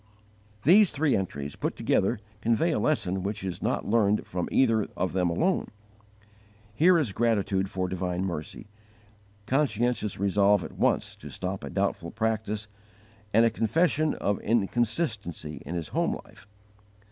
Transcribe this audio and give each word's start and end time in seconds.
These 0.63 0.89
three 0.89 1.15
entries, 1.15 1.55
put 1.55 1.75
together, 1.75 2.17
convey 2.41 2.71
a 2.71 2.79
lesson 2.79 3.21
which 3.21 3.43
is 3.43 3.61
not 3.61 3.87
learned 3.87 4.25
from 4.25 4.49
either 4.51 4.87
of 4.97 5.13
them 5.13 5.29
alone. 5.29 5.67
Here 6.73 6.97
is 6.97 7.13
gratitude 7.13 7.69
for 7.69 7.87
divine 7.87 8.25
mercy, 8.25 8.65
conscientious 9.45 10.19
resolve 10.19 10.63
at 10.63 10.71
once 10.75 11.15
to 11.17 11.29
stop 11.29 11.63
a 11.63 11.69
doubtful 11.69 12.09
practice, 12.09 12.67
and 13.31 13.45
a 13.45 13.51
confession 13.51 14.15
of 14.15 14.41
inconsistency 14.41 15.61
in 15.67 15.75
his 15.75 15.89
home 15.89 16.15
life. 16.25 16.47